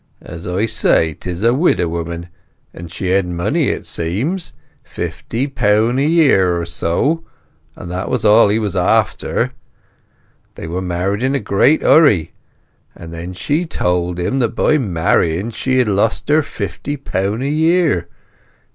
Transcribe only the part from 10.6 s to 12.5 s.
were married in a great hurry;